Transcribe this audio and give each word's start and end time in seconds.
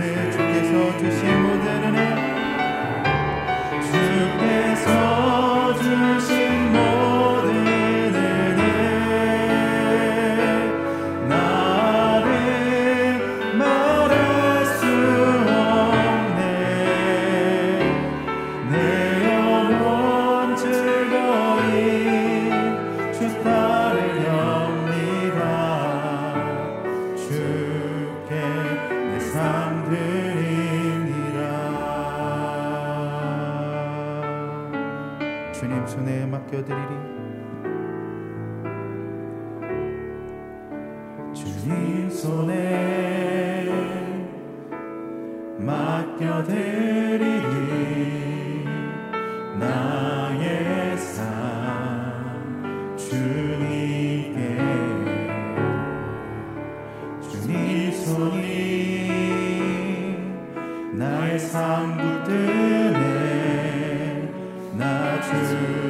주께서 0.00 0.96
주신 0.98 1.37
나 65.28 65.87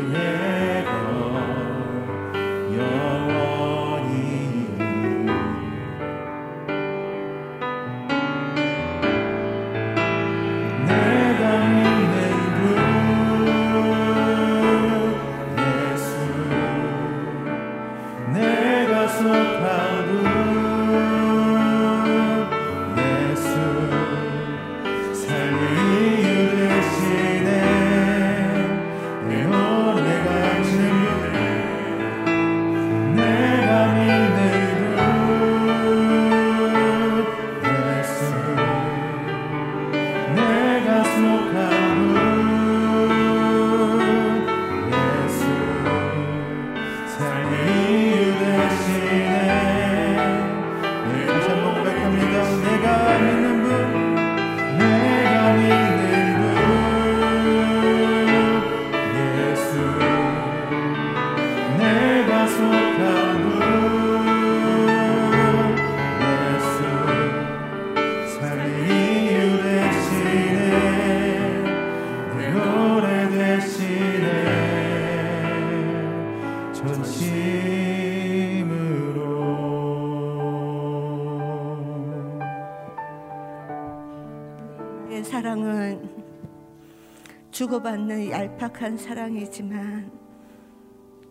주고받는 87.58 88.30
얄팍한 88.30 88.96
사랑이지만 88.96 90.12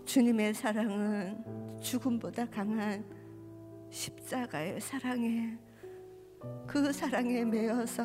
주님의 0.04 0.54
사랑은 0.54 1.80
죽음보다 1.80 2.46
강한 2.48 3.02
십자가의 3.90 4.82
사랑에 4.82 5.58
그 6.68 6.92
사랑에 6.92 7.46
매여서 7.46 8.04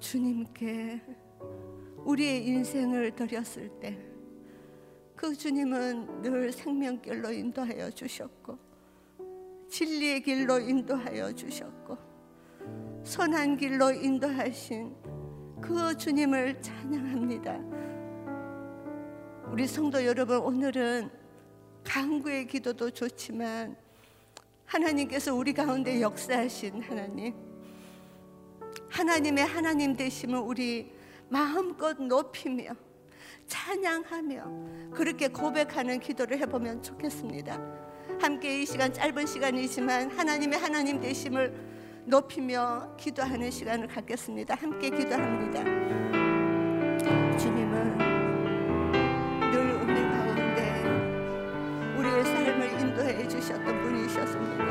주님께 0.00 1.00
우리의 1.98 2.48
인생을 2.48 3.12
드렸을 3.12 3.68
때 3.78 3.96
그 5.14 5.36
주님은 5.36 6.22
늘 6.22 6.50
생명길로 6.50 7.30
인도하여 7.30 7.92
주셨고 7.92 8.58
진리의 9.68 10.20
길로 10.20 10.58
인도하여 10.58 11.30
주셨고 11.30 11.96
선한 13.04 13.56
길로 13.56 13.92
인도하신 13.92 15.05
그 15.60 15.96
주님을 15.96 16.60
찬양합니다. 16.60 17.58
우리 19.50 19.66
성도 19.66 20.04
여러분 20.04 20.38
오늘은 20.38 21.10
강구의 21.82 22.46
기도도 22.46 22.90
좋지만 22.90 23.76
하나님께서 24.66 25.34
우리 25.34 25.52
가운데 25.54 26.00
역사하신 26.00 26.82
하나님 26.82 27.34
하나님의 28.90 29.46
하나님 29.46 29.96
되심을 29.96 30.38
우리 30.38 30.92
마음껏 31.28 32.00
높이며 32.00 32.72
찬양하며 33.46 34.90
그렇게 34.92 35.28
고백하는 35.28 36.00
기도를 36.00 36.38
해보면 36.40 36.82
좋겠습니다. 36.82 37.58
함께 38.20 38.62
이 38.62 38.66
시간 38.66 38.92
짧은 38.92 39.26
시간이지만 39.26 40.10
하나님의 40.10 40.58
하나님 40.58 41.00
되심을 41.00 41.75
높이며 42.08 42.88
기도하는 42.96 43.50
시간을 43.50 43.88
갖겠습니다. 43.88 44.54
함께 44.54 44.90
기도합니다. 44.90 45.64
주님은 47.36 47.98
늘 49.50 49.58
은혜 49.82 50.02
가운데 50.02 50.84
우리의 51.98 52.24
삶을 52.24 52.80
인도해 52.80 53.26
주셨던 53.26 53.82
분이셨습니다. 53.82 54.64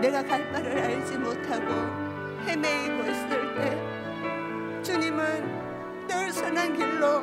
내가 0.00 0.22
갈 0.22 0.50
바를 0.50 0.78
알지 0.78 1.18
못하고 1.18 1.70
헤매이고 2.46 3.02
있을 3.10 3.54
때 3.54 4.82
주님은 4.82 6.06
늘 6.08 6.32
선한 6.32 6.74
길로 6.74 7.22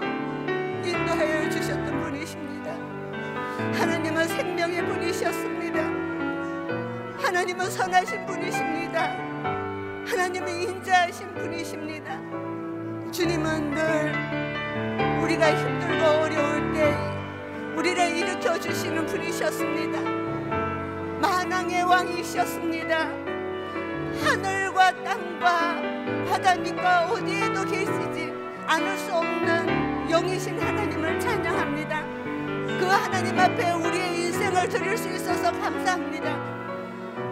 인도하여 0.85 1.49
주셨던 1.49 1.99
분이십니다. 1.99 2.73
하나님은 3.73 4.27
생명의 4.27 4.85
분이셨습니다. 4.85 6.08
하나님은 7.29 7.69
선하신 7.69 8.25
분이십니다. 8.25 9.03
하나님은 10.07 10.49
인자하신 10.49 11.31
분이십니다. 11.35 12.19
주님은 13.11 13.69
늘 13.69 15.21
우리가 15.21 15.55
힘들고 15.55 16.05
어려울 16.23 16.73
때 16.73 16.91
우리를 17.77 18.17
일으켜 18.17 18.59
주시는 18.59 19.05
분이셨습니다. 19.05 20.01
만왕의 21.21 21.83
왕이셨습니다. 21.83 22.97
하늘과 24.23 25.03
땅과 25.03 25.81
바다 26.27 26.55
밑과 26.55 27.11
어디에도 27.11 27.63
계시지 27.63 28.33
않을 28.65 28.97
수 28.97 29.13
없는 29.13 30.07
영이신 30.09 30.59
하나님을 30.59 31.19
찬양합니다. 31.19 32.03
그 32.79 32.85
하나님 32.85 33.39
앞에 33.39 33.71
우리의 33.73 34.19
인생을 34.19 34.67
드릴 34.67 34.97
수 34.97 35.07
있어서 35.09 35.51
감사합니다. 35.51 36.58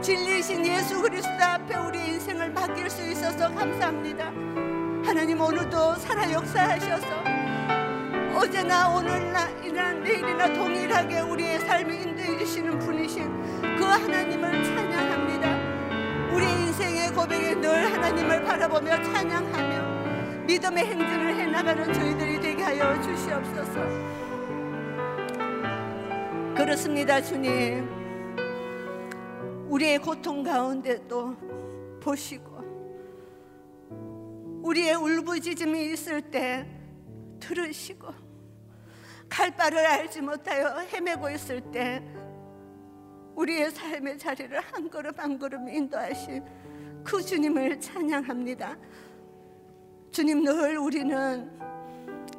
진리이신 0.07 0.65
예수 0.65 1.01
그리스도 1.01 1.43
앞에 1.43 1.75
우리의 1.75 2.11
인생을 2.11 2.51
맡길 2.51 2.89
수 2.89 3.05
있어서 3.11 3.53
감사합니다. 3.53 4.27
하나님 5.05 5.41
오늘도 5.41 5.95
살아 5.95 6.31
역사하셔서 6.31 7.07
어제나 8.37 8.95
오늘이나 8.95 9.91
내일이나 10.01 10.53
동일하게 10.53 11.19
우리의 11.19 11.59
삶을 11.59 11.93
인도해 11.93 12.37
주시는 12.37 12.79
분이신 12.79 13.75
그 13.77 13.83
하나님을 13.83 14.63
찬양합니다. 14.63 16.33
우리 16.33 16.45
인생의 16.45 17.11
고백에 17.11 17.55
늘 17.55 17.91
하나님을 17.91 18.45
바라보며 18.45 19.03
찬양하며 19.03 20.45
믿음의 20.45 20.85
행진을 20.85 21.35
해나가는 21.35 21.93
저희들이 21.93 22.39
되게 22.39 22.63
하여 22.63 23.01
주시옵소서. 23.01 23.81
그렇습니다, 26.55 27.21
주님. 27.21 28.06
우리의 29.69 29.99
고통 29.99 30.43
가운데도 30.43 31.99
보시고 32.01 32.57
우리의 34.63 34.95
울부짖음이 34.95 35.93
있을 35.93 36.21
때 36.21 36.65
들으시고 37.39 38.07
갈 39.29 39.55
바를 39.55 39.85
알지 39.85 40.21
못하여 40.21 40.79
헤매고 40.79 41.29
있을 41.31 41.61
때 41.71 42.01
우리의 43.35 43.71
삶의 43.71 44.17
자리를 44.17 44.59
한 44.59 44.89
걸음 44.89 45.11
한 45.17 45.37
걸음 45.37 45.69
인도하신 45.69 46.43
그 47.03 47.21
주님을 47.21 47.79
찬양합니다. 47.79 48.75
주님 50.11 50.43
늘 50.43 50.77
우리는 50.77 51.51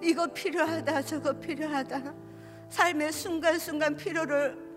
이거 0.02 0.26
필요하다 0.26 1.02
저거 1.02 1.32
필요하다 1.38 2.14
삶의 2.68 3.12
순간순간 3.12 3.97
필요를 3.97 4.67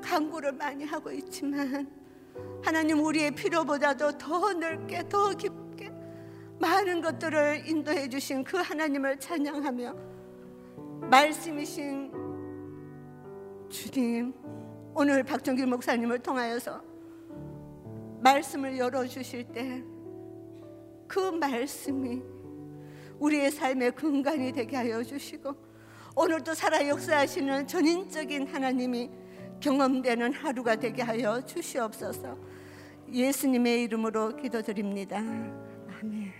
강구를 0.00 0.52
많이 0.52 0.84
하고 0.84 1.10
있지만 1.10 1.90
하나님 2.62 3.04
우리의 3.04 3.30
필요보다도 3.32 4.18
더 4.18 4.52
넓게 4.52 5.08
더 5.08 5.30
깊게 5.30 5.92
많은 6.60 7.00
것들을 7.00 7.68
인도해 7.68 8.08
주신 8.08 8.44
그 8.44 8.56
하나님을 8.56 9.18
찬양하며 9.18 9.96
말씀이신 11.10 12.12
주님 13.68 14.34
오늘 14.94 15.22
박정길 15.22 15.66
목사님을 15.66 16.20
통하여서 16.20 16.82
말씀을 18.20 18.78
열어 18.78 19.06
주실 19.06 19.44
때 19.44 19.96
그 21.06 21.20
말씀이 21.20 22.22
우리의 23.18 23.50
삶의 23.50 23.92
근간이 23.92 24.52
되게 24.52 24.76
하여 24.76 25.02
주시고 25.02 25.54
오늘도 26.14 26.54
살아 26.54 26.86
역사하시는 26.86 27.66
전인적인 27.66 28.46
하나님이 28.48 29.10
경험되는 29.60 30.32
하루가 30.32 30.76
되게 30.76 31.02
하여 31.02 31.44
주시옵소서. 31.44 32.36
예수님의 33.12 33.84
이름으로 33.84 34.36
기도드립니다. 34.36 35.18
아멘. 35.18 36.32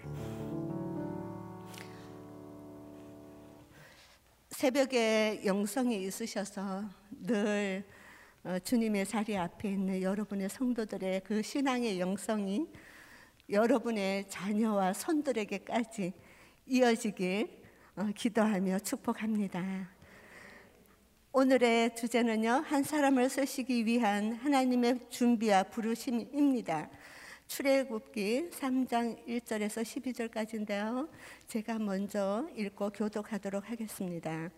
새벽에 4.51 5.43
영성이 5.45 6.03
있으셔서 6.05 6.85
늘 7.11 7.85
어, 8.43 8.59
주님의 8.61 9.07
자리 9.07 9.37
앞에 9.37 9.71
있는 9.71 10.01
여러분의 10.01 10.49
성도들의 10.49 11.23
그 11.25 11.43
신앙의 11.43 11.99
영성이 11.99 12.67
여러분의 13.51 14.29
자녀와 14.29 14.93
손들에게까지 14.93 16.13
이어지길 16.67 17.63
어, 17.97 18.09
기도하며 18.15 18.79
축복합니다. 18.81 19.96
오늘의 21.39 21.95
주제는요, 21.95 22.65
한 22.65 22.83
사람을 22.83 23.29
쓰시기 23.29 23.85
위한 23.85 24.33
하나님의 24.33 25.01
준비와 25.11 25.65
부르심입니다. 25.65 26.89
출애굽기 27.47 28.49
3장 28.53 29.23
1절에서 29.29 29.83
12절까지인데요. 30.31 31.11
제가 31.47 31.79
먼저 31.79 32.49
읽고 32.57 32.89
교독하도록 32.89 33.71
하겠습니다. 33.71 34.49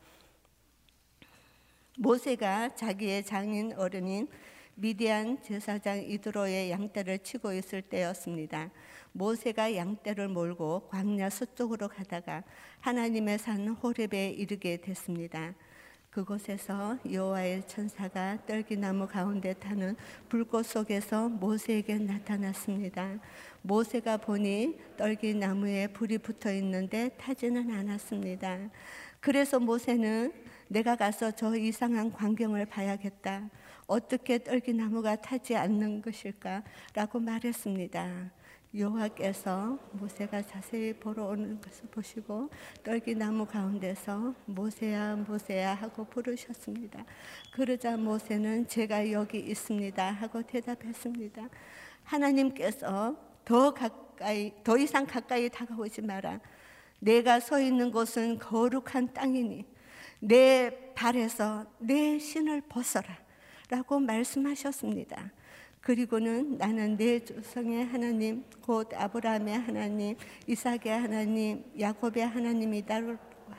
모세가 1.96 2.76
자기의 2.76 3.24
장인 3.24 3.72
어른인 3.72 4.28
미디안 4.76 5.42
제사장 5.42 6.00
이드로의 6.00 6.70
양떼를 6.70 7.18
치고 7.24 7.54
있을 7.54 7.82
때였습니다. 7.82 8.70
모세가 9.10 9.74
양떼를 9.74 10.28
몰고 10.28 10.86
광야 10.90 11.28
서쪽으로 11.28 11.88
가다가 11.88 12.44
하나님의 12.78 13.40
산 13.40 13.66
호렙에 13.66 14.30
이르게 14.30 14.76
됐습니다. 14.76 15.56
그곳에서 16.10 16.98
여호와의 17.10 17.66
천사가 17.66 18.38
떨기나무 18.46 19.06
가운데 19.06 19.52
타는 19.52 19.94
불꽃 20.28 20.64
속에서 20.64 21.28
모세에게 21.28 21.98
나타났습니다. 21.98 23.18
모세가 23.62 24.16
보니 24.16 24.78
떨기나무에 24.96 25.88
불이 25.88 26.18
붙어 26.18 26.52
있는데 26.54 27.10
타지는 27.18 27.70
않았습니다. 27.70 28.70
그래서 29.20 29.60
모세는 29.60 30.32
내가 30.68 30.96
가서 30.96 31.30
저 31.32 31.54
이상한 31.56 32.10
광경을 32.10 32.66
봐야겠다. 32.66 33.48
어떻게 33.86 34.38
떨기나무가 34.38 35.16
타지 35.16 35.56
않는 35.56 36.02
것일까라고 36.02 37.20
말했습니다. 37.20 38.30
여호와께서 38.74 39.78
모세가 39.92 40.42
자세히 40.42 40.92
보러 40.92 41.24
오는 41.26 41.58
것을 41.60 41.86
보시고 41.90 42.50
떨기 42.84 43.14
나무 43.14 43.46
가운데서 43.46 44.34
모세야 44.44 45.16
모세야 45.16 45.74
하고 45.74 46.04
부르셨습니다. 46.04 47.04
그러자 47.50 47.96
모세는 47.96 48.68
제가 48.68 49.10
여기 49.10 49.38
있습니다 49.38 50.10
하고 50.12 50.42
대답했습니다. 50.42 51.48
하나님께서 52.04 53.16
더 53.44 53.72
가까이 53.72 54.52
더 54.62 54.76
이상 54.76 55.06
가까이 55.06 55.48
다가오지 55.48 56.02
마라. 56.02 56.38
내가 57.00 57.40
서 57.40 57.58
있는 57.60 57.90
곳은 57.90 58.38
거룩한 58.38 59.14
땅이니 59.14 59.64
내 60.20 60.92
발에서 60.94 61.64
내 61.78 62.18
신을 62.18 62.62
벗어라 62.68 63.16
라고 63.70 63.98
말씀하셨습니다. 63.98 65.30
그리고는 65.80 66.58
나는 66.58 66.96
내 66.96 67.18
조상의 67.20 67.86
하나님, 67.86 68.44
곧 68.60 68.88
아브라함의 68.94 69.58
하나님, 69.58 70.16
이삭의 70.46 71.00
하나님, 71.00 71.64
야곱의 71.78 72.26
하나님이다 72.26 73.00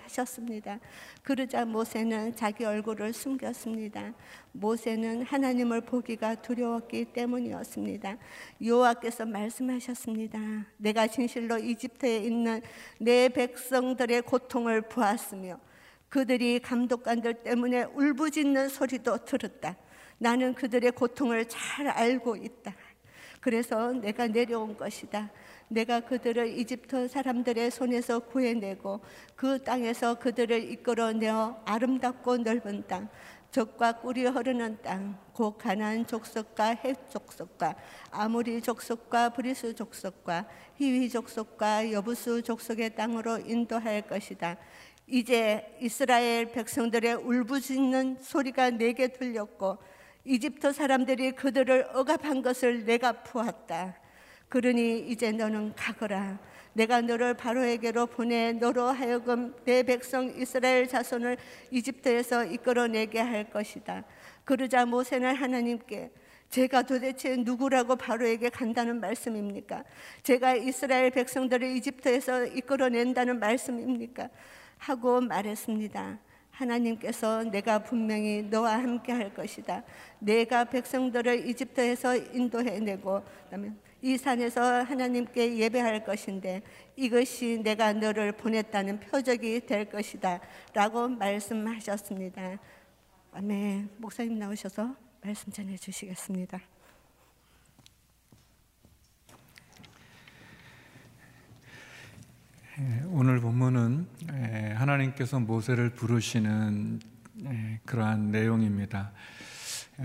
하셨습니다. 0.03 0.79
그러자 1.23 1.65
모세는 1.65 2.35
자기 2.35 2.65
얼굴을 2.65 3.13
숨겼습니다. 3.13 4.13
모세는 4.51 5.23
하나님을 5.23 5.81
보기가 5.81 6.35
두려웠기 6.35 7.05
때문이었습니다. 7.05 8.17
여호와께서 8.63 9.25
말씀하셨습니다. 9.25 10.39
내가 10.77 11.07
진실로 11.07 11.57
이집트에 11.57 12.17
있는 12.17 12.61
내 12.99 13.29
백성들의 13.29 14.23
고통을 14.23 14.81
보았으며 14.81 15.59
그들이 16.09 16.59
감독관들 16.59 17.35
때문에 17.43 17.83
울부짖는 17.83 18.69
소리도 18.69 19.25
들었다. 19.25 19.77
나는 20.19 20.53
그들의 20.53 20.91
고통을 20.91 21.45
잘 21.47 21.87
알고 21.87 22.35
있다. 22.35 22.75
그래서 23.39 23.93
내가 23.93 24.27
내려온 24.27 24.77
것이다. 24.77 25.31
내가 25.69 26.01
그들을 26.01 26.57
이집트 26.59 27.07
사람들의 27.07 27.71
손에서 27.71 28.19
구해내고 28.19 28.99
그 29.35 29.63
땅에서 29.63 30.15
그들을 30.15 30.71
이끌어내어 30.71 31.61
아름답고 31.65 32.37
넓은 32.37 32.83
땅, 32.87 33.07
적과 33.51 33.93
꿀이 34.01 34.25
흐르는 34.25 34.79
땅, 34.81 35.17
곧 35.33 35.57
가나안 35.57 36.05
족속과 36.05 36.75
헷 36.83 37.09
족속과 37.09 37.75
아모리 38.11 38.61
족속과 38.61 39.29
브리스 39.29 39.73
족속과 39.73 40.45
히위 40.75 41.09
족속과 41.09 41.91
여부스 41.91 42.43
족속의 42.43 42.95
땅으로 42.95 43.39
인도할 43.39 44.01
것이다. 44.01 44.57
이제 45.07 45.77
이스라엘 45.81 46.51
백성들의 46.51 47.15
울부짖는 47.15 48.17
소리가 48.21 48.71
내게 48.71 49.07
들렸고 49.07 49.77
이집트 50.29 50.73
사람들이 50.73 51.31
그들을 51.31 51.87
억압한 51.91 52.43
것을 52.43 52.85
내가 52.85 53.13
보았다. 53.23 53.95
그러니 54.47 55.09
이제 55.09 55.31
너는 55.31 55.73
가거라. 55.75 56.37
내가 56.73 57.01
너를 57.01 57.33
바로에게로 57.33 58.05
보내 58.05 58.51
너로 58.51 58.89
하여금 58.89 59.55
내 59.65 59.81
백성 59.81 60.31
이스라엘 60.39 60.87
자손을 60.87 61.35
이집트에서 61.71 62.45
이끌어내게 62.45 63.19
할 63.19 63.49
것이다. 63.49 64.03
그러자 64.45 64.85
모세는 64.85 65.33
하나님께 65.33 66.11
제가 66.51 66.83
도대체 66.83 67.35
누구라고 67.35 67.95
바로에게 67.95 68.49
간다는 68.49 68.99
말씀입니까? 68.99 69.83
제가 70.21 70.53
이스라엘 70.53 71.09
백성들을 71.09 71.75
이집트에서 71.77 72.45
이끌어낸다는 72.45 73.39
말씀입니까? 73.39 74.29
하고 74.77 75.21
말했습니다. 75.21 76.19
하나님께서 76.59 77.43
내가 77.43 77.79
분명히 77.79 78.43
너와 78.43 78.73
함께 78.73 79.13
할 79.13 79.33
것이다. 79.33 79.83
내가 80.19 80.65
백성들을 80.65 81.47
이집트에서 81.47 82.15
인도해내고 82.15 83.23
그다음에 83.45 83.71
이 84.01 84.17
산에서 84.17 84.83
하나님께 84.83 85.57
예배할 85.57 86.03
것인데 86.03 86.61
이것이 86.95 87.61
내가 87.63 87.93
너를 87.93 88.33
보냈다는 88.33 88.99
표적이 88.99 89.61
될 89.65 89.85
것이다. 89.85 90.41
라고 90.73 91.07
말씀하셨습니다. 91.07 92.59
아멘. 93.33 93.89
목사님 93.97 94.37
나오셔서 94.37 94.95
말씀 95.21 95.51
전해 95.51 95.77
주시겠습니다. 95.77 96.78
오늘 103.07 103.41
본문은 103.41 104.07
예, 104.31 104.71
하나님께서 104.71 105.37
모세를 105.41 105.89
부르시는 105.89 107.01
예, 107.43 107.79
그러한 107.85 108.31
내용입니다. 108.31 109.11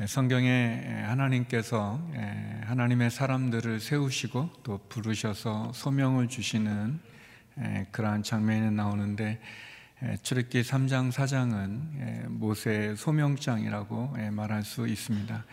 성경에 0.09 1.05
하나님께서 1.07 2.01
하나님의 2.65 3.13
사람들을 3.13 3.79
세우시고 3.79 4.51
또 4.65 4.81
부르셔서 4.89 5.71
소명을 5.73 6.27
주시는 6.27 6.99
그러한 7.93 8.25
장면이 8.25 8.73
나오는데 8.73 9.41
출애굽기 10.25 10.63
3장 10.63 11.13
4장은 11.13 12.29
모세의 12.29 12.97
소명장이라고 12.97 14.17
말할 14.33 14.65
수 14.65 14.89
있습니다. 14.89 15.45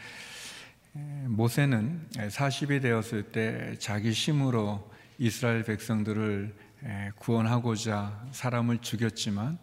모세는 1.27 2.07
40이 2.13 2.81
되었을 2.81 3.31
때 3.31 3.75
자기 3.77 4.09
힘으로 4.09 4.89
이스라엘 5.19 5.61
백성들을 5.61 6.70
구원하고자 7.17 8.29
사람을 8.31 8.79
죽였지만 8.79 9.59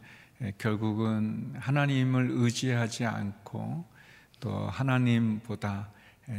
결국은 0.59 1.53
하나님을 1.57 2.29
의지하지 2.31 3.07
않고 3.07 3.85
또 4.41 4.69
하나님보다 4.69 5.91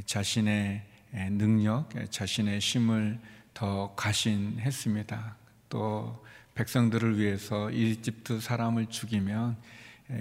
자신의 0.06 0.84
능력, 1.32 1.90
자신의 2.12 2.60
힘을 2.60 3.20
더 3.54 3.94
과신했습니다. 3.96 5.36
또 5.68 6.26
백성들을 6.56 7.18
위해서 7.18 7.70
이집트 7.72 8.40
사람을 8.40 8.88
죽이면 8.88 9.58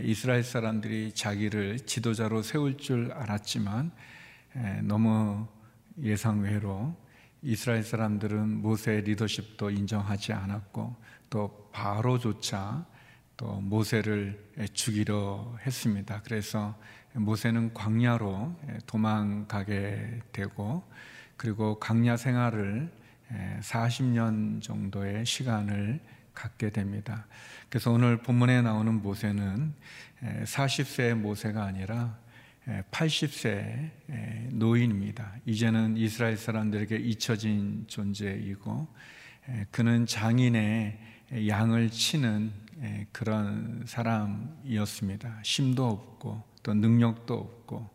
이스라엘 0.03 0.43
사람들이 0.43 1.13
자기를 1.13 1.81
지도자로 1.81 2.43
세울 2.43 2.77
줄 2.79 3.13
알았지만 3.13 3.93
너무 4.83 5.47
예상 6.03 6.41
외로 6.41 6.97
이스라엘 7.43 7.85
사람들은 7.85 8.63
모세의 8.63 9.03
리더십도 9.03 9.71
인정하지 9.71 10.33
않았고 10.33 10.97
또 11.31 11.71
바로조차 11.73 12.85
또 13.37 13.61
모세를 13.61 14.53
죽이려 14.73 15.57
했습니다. 15.65 16.23
그래서 16.25 16.77
모세는 17.15 17.75
광야로 17.75 18.57
도망가게 18.87 20.21
되고 20.33 20.83
그리고 21.37 21.79
광야 21.79 22.17
생활을 22.17 22.91
40년 23.61 24.61
정도의 24.61 25.25
시간을 25.25 26.01
갖게 26.35 26.71
됩니다. 26.71 27.27
그래서 27.69 27.93
오늘 27.93 28.19
본문에 28.23 28.63
나오는 28.63 28.95
모세는 28.95 29.75
40세의 30.45 31.15
모세가 31.15 31.63
아니라 31.63 32.19
80세 32.91 33.91
노인입니다. 34.53 35.33
이제는 35.47 35.97
이스라엘 35.97 36.37
사람들에게 36.37 36.97
잊혀진 36.97 37.85
존재이고 37.87 38.87
그는 39.71 40.05
장인의 40.05 40.99
양을 41.49 41.91
치는 41.91 42.53
그런 43.13 43.85
사람이었습니다. 43.87 45.41
심도 45.43 45.89
없고 45.89 46.43
또 46.63 46.75
능력도 46.75 47.35
없고 47.35 47.89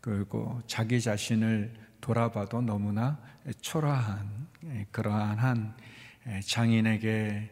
그리고 0.00 0.60
자기 0.66 1.00
자신을 1.00 1.72
돌아봐도 2.00 2.60
너무나 2.60 3.18
초라한 3.60 4.48
그러한 4.90 5.74
장인에게 6.46 7.50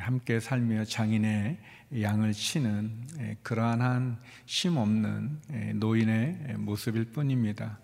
함께 0.00 0.38
살며 0.38 0.84
장인의 0.84 1.58
양을 1.96 2.32
치는 2.32 3.38
그러한 3.42 4.18
심 4.46 4.76
없는 4.76 5.40
노인의 5.74 6.56
모습일 6.58 7.06
뿐입니다. 7.12 7.78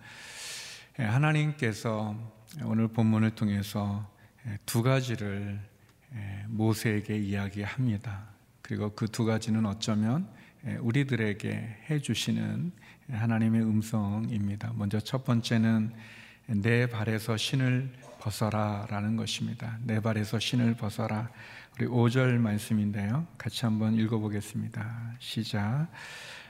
하나님께서 0.97 2.15
오늘 2.65 2.89
본문을 2.89 3.31
통해서 3.31 4.09
두 4.67 4.83
가지를 4.83 5.59
모세에게 6.49 7.19
이야기합니다. 7.19 8.29
그리고 8.63 8.95
그 8.95 9.09
두 9.09 9.25
가지는 9.25 9.67
어쩌면 9.67 10.29
우리들에게 10.81 11.85
해주시는 11.91 12.73
하나님의 13.11 13.63
음성입니다. 13.63 14.73
먼저 14.75 15.01
첫 15.01 15.25
번째는 15.25 15.93
내 16.47 16.87
발에서 16.87 17.37
신을 17.37 17.91
벗어라 18.21 18.87
라는 18.89 19.17
것입니다. 19.17 19.79
내 19.83 20.01
발에서 20.01 20.39
신을 20.39 20.75
벗어라. 20.75 21.31
우리 21.77 21.87
5절 21.87 22.39
말씀인데요. 22.39 23.27
같이 23.37 23.65
한번 23.65 23.95
읽어보겠습니다. 23.95 25.17
시작. 25.19 25.89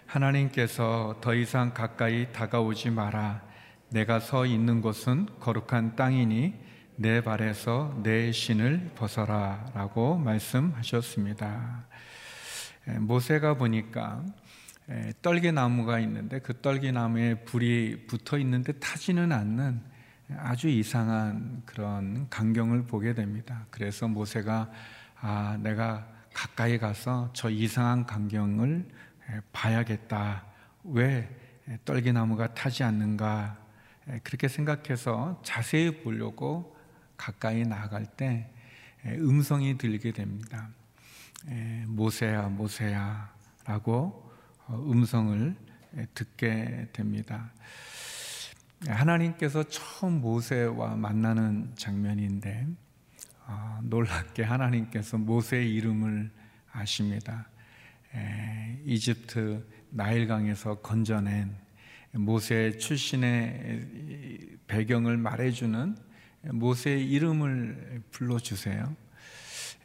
하나님께서 0.04 1.16
더 1.22 1.34
이상 1.34 1.72
가까이 1.72 2.30
다가오지 2.30 2.90
마라. 2.90 3.42
내가 3.88 4.20
서 4.20 4.44
있는 4.44 4.82
곳은 4.82 5.26
거룩한 5.40 5.96
땅이니 5.96 6.52
내 6.96 7.22
발에서 7.22 7.98
내 8.02 8.32
신을 8.32 8.90
벗어라. 8.96 9.70
라고 9.72 10.18
말씀하셨습니다. 10.18 11.86
모세가 13.00 13.54
보니까 13.54 14.22
떨기나무가 15.22 16.00
있는데 16.00 16.40
그 16.40 16.60
떨기나무에 16.60 17.44
불이 17.46 18.08
붙어 18.08 18.36
있는데 18.36 18.72
타지는 18.72 19.32
않는 19.32 19.80
아주 20.36 20.68
이상한 20.68 21.62
그런 21.64 22.28
광경을 22.28 22.82
보게 22.82 23.14
됩니다. 23.14 23.64
그래서 23.70 24.06
모세가 24.06 24.70
아, 25.26 25.56
내가 25.62 26.06
가까이 26.34 26.76
가서 26.76 27.30
저 27.32 27.48
이상한 27.48 28.04
광경을 28.04 28.86
봐야겠다. 29.52 30.44
왜 30.84 31.34
떨기나무가 31.86 32.52
타지 32.52 32.82
않는가? 32.84 33.56
그렇게 34.22 34.48
생각해서 34.48 35.40
자세히 35.42 36.02
보려고 36.02 36.76
가까이 37.16 37.62
나아갈 37.64 38.04
때 38.04 38.52
음성이 39.06 39.78
들리게 39.78 40.12
됩니다. 40.12 40.68
모세야, 41.86 42.48
모세야 42.48 43.32
라고 43.64 44.30
어, 44.66 44.76
음성을 44.76 45.56
듣게 46.12 46.88
됩니다. 46.92 47.50
하나님께서 48.86 49.62
처음 49.70 50.20
모세와 50.20 50.96
만나는 50.96 51.72
장면인데 51.76 52.66
어, 53.46 53.80
놀랍게 53.82 54.42
하나님께서 54.42 55.18
모세의 55.18 55.72
이름을 55.74 56.30
아십니다. 56.72 57.46
에, 58.14 58.80
이집트 58.84 59.66
나일강에서 59.90 60.80
건져낸 60.80 61.54
모세 62.12 62.76
출신의 62.78 64.58
배경을 64.66 65.16
말해주는 65.16 65.96
모세의 66.52 67.08
이름을 67.10 68.02
불러주세요. 68.10 68.96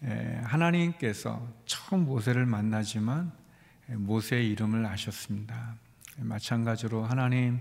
에, 0.04 0.36
하나님께서 0.44 1.46
처음 1.66 2.06
모세를 2.06 2.46
만나지만 2.46 3.32
모세의 3.88 4.50
이름을 4.52 4.86
아셨습니다. 4.86 5.76
마찬가지로 6.18 7.04
하나님 7.04 7.60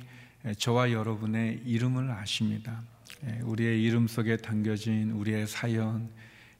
저와 0.58 0.92
여러분의 0.92 1.62
이름을 1.64 2.10
아십니다. 2.10 2.82
예, 3.26 3.40
우리의 3.42 3.82
이름 3.82 4.06
속에 4.06 4.36
담겨진 4.36 5.10
우리의 5.10 5.46
사연, 5.46 6.08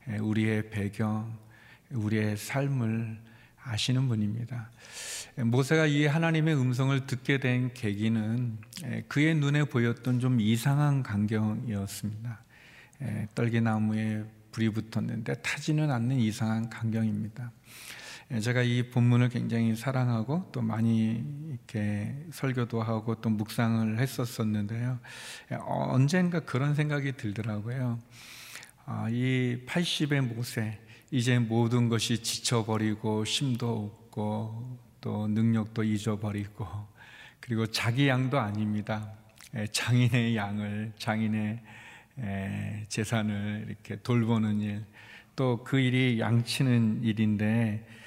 예, 0.09 0.19
우리의 0.19 0.71
배경, 0.71 1.37
우리의 1.91 2.37
삶을 2.37 3.19
아시는 3.63 4.09
분입니다. 4.09 4.71
예, 5.39 5.43
모세가 5.45 5.87
이 5.87 6.07
하나님의 6.07 6.57
음성을 6.57 7.07
듣게 7.07 7.39
된 7.39 7.73
계기는 7.75 8.59
그의 9.07 9.35
눈에 9.37 9.65
보였던 9.65 10.21
좀 10.21 10.41
이상한 10.41 11.03
광경이었습니다. 11.03 12.45
떨기나무에 13.35 14.25
불이 14.51 14.71
붙었는데 14.71 15.35
타지는 15.35 15.91
않는 15.91 16.19
이상한 16.19 16.69
광경입니다. 16.69 17.53
예, 18.31 18.41
제가 18.41 18.63
이 18.63 18.91
본문을 18.91 19.31
굉장히 19.31 19.75
사랑하고 19.75 20.51
또 20.53 20.61
많이 20.61 21.25
이렇게 21.49 22.15
설교도 22.31 22.83
하고 22.83 23.15
또 23.23 23.31
묵상을 23.31 23.99
했었었는데요. 23.99 24.99
예, 25.53 25.57
언젠가 25.63 26.41
그런 26.41 26.75
생각이 26.75 27.13
들더라고요. 27.13 27.99
아, 28.85 29.09
이 29.11 29.65
80의 29.67 30.21
모세, 30.21 30.79
이제 31.11 31.39
모든 31.39 31.89
것이 31.89 32.23
지쳐버리고 32.23 33.25
힘도 33.25 33.95
없고 34.03 34.79
또 35.01 35.27
능력도 35.29 35.85
잊어버리고 35.85 36.67
그리고 37.41 37.67
자기 37.67 38.09
양도 38.09 38.39
아닙니다. 38.39 39.11
예, 39.57 39.67
장인의 39.69 40.37
양을, 40.37 40.93
장인의 40.99 41.63
재산을 42.89 43.65
이렇게 43.69 43.97
돌보는 44.03 44.61
일, 44.61 44.85
또 45.35 45.63
그 45.65 45.79
일이 45.79 46.19
양치는 46.21 47.05
일인데 47.05 47.47
예, 47.47 47.99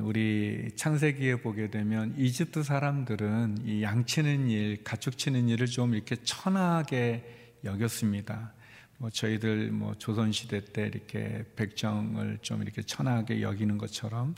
우리 0.00 0.70
창세기에 0.74 1.42
보게 1.42 1.70
되면 1.70 2.14
이집트 2.16 2.62
사람들은 2.62 3.58
이 3.66 3.82
양치는 3.82 4.48
일, 4.48 4.82
가축 4.82 5.18
치는 5.18 5.48
일을 5.48 5.66
좀 5.66 5.94
이렇게 5.94 6.16
천하게 6.16 7.58
여겼습니다. 7.62 8.54
뭐 8.98 9.10
저희들 9.10 9.70
뭐 9.72 9.94
조선 9.98 10.32
시대 10.32 10.64
때 10.64 10.86
이렇게 10.86 11.44
백정을 11.56 12.38
좀 12.40 12.62
이렇게 12.62 12.80
천하게 12.80 13.42
여기는 13.42 13.76
것처럼 13.76 14.34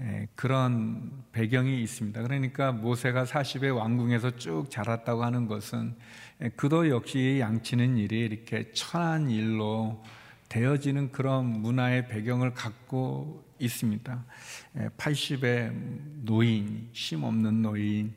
예, 0.00 0.26
그런 0.34 1.22
배경이 1.30 1.80
있습니다. 1.80 2.20
그러니까 2.22 2.72
모세가 2.72 3.26
40의 3.26 3.76
왕궁에서 3.76 4.36
쭉 4.38 4.68
자랐다고 4.68 5.22
하는 5.22 5.46
것은 5.46 5.94
예, 6.42 6.48
그도 6.48 6.88
역시 6.88 7.38
양치는 7.38 7.96
일이 7.98 8.20
이렇게 8.20 8.72
천한 8.72 9.30
일로 9.30 10.02
되어지는 10.48 11.12
그런 11.12 11.46
문화의 11.46 12.08
배경을 12.08 12.54
갖고 12.54 13.44
있습니다. 13.64 14.24
80의 14.96 15.72
노인, 16.24 16.88
심 16.92 17.24
없는 17.24 17.62
노인, 17.62 18.14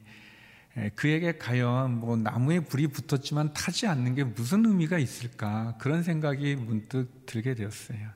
그에게 0.96 1.38
과연 1.38 2.00
뭐 2.00 2.16
나무에 2.16 2.60
불이 2.60 2.88
붙었지만 2.88 3.54
타지 3.54 3.88
않는 3.88 4.16
게 4.16 4.24
무슨 4.24 4.66
의미가 4.66 5.00
있을까 5.00 5.76
그런 5.80 6.04
생각이 6.04 6.56
문득 6.56 7.26
들게 7.26 7.56
되었어요. 7.56 8.10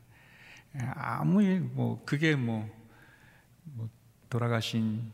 아무 0.96 1.41
일, 1.41 1.62
뭐 1.62 2.04
그게 2.06 2.36
뭐, 2.36 2.70
뭐 3.63 3.89
돌아가신 4.30 5.12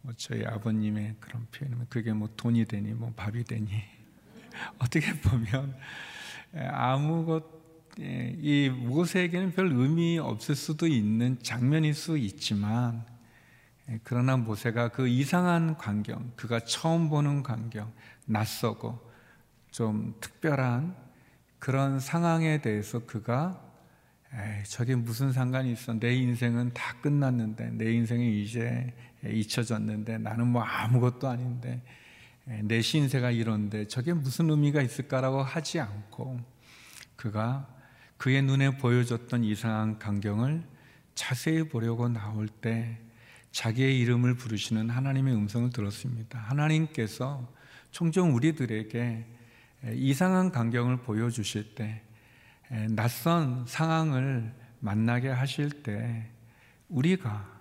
뭐 0.00 0.14
저희 0.16 0.44
아버님의 0.44 1.16
그런 1.20 1.46
표현이면 1.50 1.86
그게 1.88 2.12
뭐 2.12 2.28
돈이 2.36 2.64
되니 2.64 2.92
뭐 2.94 3.12
밥이 3.14 3.44
되니 3.44 3.68
어떻게 4.78 5.12
보면 5.20 5.76
아무것 6.54 7.55
이 7.98 8.68
모세에게는 8.68 9.52
별 9.52 9.72
의미 9.72 10.18
없을 10.18 10.54
수도 10.54 10.86
있는 10.86 11.38
장면일 11.42 11.94
수 11.94 12.18
있지만 12.18 13.04
그러나 14.02 14.36
모세가 14.36 14.88
그 14.88 15.08
이상한 15.08 15.76
광경, 15.76 16.32
그가 16.36 16.60
처음 16.60 17.08
보는 17.08 17.42
광경, 17.42 17.92
낯서고 18.26 19.00
좀 19.70 20.14
특별한 20.20 20.96
그런 21.58 22.00
상황에 22.00 22.60
대해서 22.60 23.06
그가 23.06 23.62
저게 24.68 24.94
무슨 24.94 25.32
상관이 25.32 25.72
있어? 25.72 25.98
내 25.98 26.14
인생은 26.14 26.74
다 26.74 26.96
끝났는데, 27.00 27.70
내 27.70 27.92
인생이 27.92 28.42
이제 28.42 28.92
잊혀졌는데, 29.24 30.18
나는 30.18 30.48
뭐 30.48 30.62
아무것도 30.62 31.28
아닌데, 31.28 31.82
내 32.64 32.82
신세가 32.82 33.30
이런데, 33.30 33.86
저게 33.86 34.12
무슨 34.12 34.50
의미가 34.50 34.82
있을까라고 34.82 35.42
하지 35.42 35.80
않고, 35.80 36.40
그가 37.14 37.66
그의 38.16 38.42
눈에 38.42 38.76
보여줬던 38.78 39.44
이상한 39.44 39.98
광경을 39.98 40.62
자세히 41.14 41.62
보려고 41.68 42.08
나올 42.08 42.48
때, 42.48 42.98
자기의 43.52 43.98
이름을 44.00 44.34
부르시는 44.34 44.90
하나님의 44.90 45.34
음성을 45.34 45.70
들었습니다. 45.70 46.38
하나님께서 46.38 47.52
종종 47.90 48.34
우리들에게 48.34 49.26
이상한 49.94 50.52
광경을 50.52 50.98
보여주실 50.98 51.74
때, 51.74 52.02
낯선 52.90 53.64
상황을 53.66 54.52
만나게 54.80 55.28
하실 55.28 55.82
때 55.82 56.30
우리가 56.88 57.60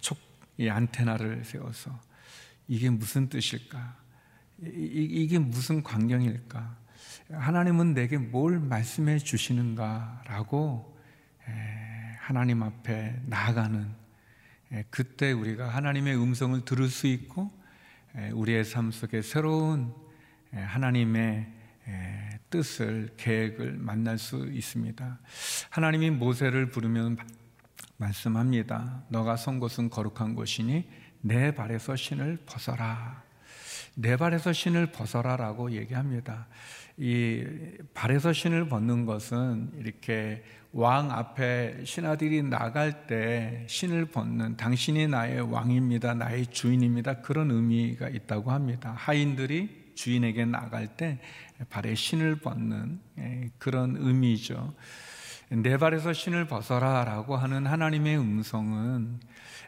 촉 0.00 0.28
이 0.60 0.68
안테나를 0.68 1.44
세워서 1.44 1.98
이게 2.66 2.90
무슨 2.90 3.28
뜻일까? 3.28 3.96
이 4.60 5.28
게 5.28 5.38
무슨 5.38 5.84
광경일까? 5.84 6.76
하나님은 7.30 7.92
내게 7.92 8.16
뭘 8.16 8.58
말씀해 8.58 9.18
주시는가라고 9.18 10.98
하나님 12.20 12.62
앞에 12.62 13.20
나아가는 13.26 13.86
그때 14.90 15.32
우리가 15.32 15.68
하나님의 15.68 16.16
음성을 16.16 16.64
들을 16.64 16.88
수 16.88 17.06
있고 17.06 17.50
우리의 18.32 18.64
삶 18.64 18.90
속에 18.90 19.20
새로운 19.22 19.94
하나님의 20.52 21.52
뜻을 22.48 23.14
계획을 23.18 23.72
만날 23.78 24.16
수 24.16 24.46
있습니다. 24.46 25.18
하나님이 25.70 26.10
모세를 26.10 26.70
부르면 26.70 27.18
말씀합니다. 27.98 29.04
너가 29.08 29.36
선 29.36 29.58
곳은 29.58 29.90
거룩한 29.90 30.34
곳이니 30.34 30.88
내 31.20 31.54
발에서 31.54 31.94
신을 31.94 32.38
벗어라. 32.46 33.27
내 34.00 34.16
발에서 34.16 34.52
신을 34.52 34.92
벗어라라고 34.92 35.72
얘기합니다. 35.72 36.46
이 36.98 37.44
발에서 37.94 38.32
신을 38.32 38.68
벗는 38.68 39.06
것은 39.06 39.72
이렇게 39.76 40.44
왕 40.72 41.10
앞에 41.10 41.84
신하들이 41.84 42.44
나갈 42.44 43.08
때 43.08 43.66
신을 43.68 44.06
벗는 44.06 44.56
당신이 44.56 45.08
나의 45.08 45.40
왕입니다. 45.40 46.14
나의 46.14 46.46
주인입니다. 46.46 47.22
그런 47.22 47.50
의미가 47.50 48.08
있다고 48.10 48.52
합니다. 48.52 48.94
하인들이 48.96 49.92
주인에게 49.96 50.44
나갈 50.44 50.86
때 50.96 51.18
발에 51.68 51.96
신을 51.96 52.36
벗는 52.36 53.00
예, 53.18 53.50
그런 53.58 53.96
의미죠. 53.98 54.74
내 55.48 55.76
발에서 55.76 56.12
신을 56.12 56.46
벗어라 56.46 57.02
라고 57.02 57.36
하는 57.36 57.66
하나님의 57.66 58.16
음성은 58.16 59.18